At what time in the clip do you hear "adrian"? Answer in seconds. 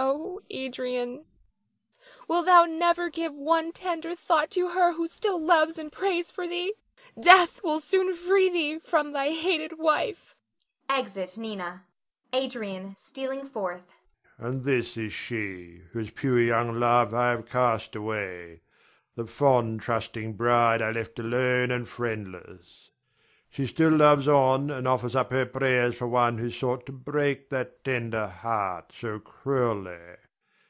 0.50-1.24, 12.32-12.94